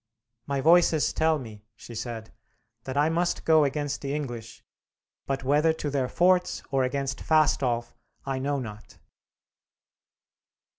[0.47, 2.31] "My Voices tell me," she said,
[2.85, 4.63] "that I must go against the English,
[5.27, 7.93] but whether to their forts or against Fastolf
[8.25, 8.97] I know not."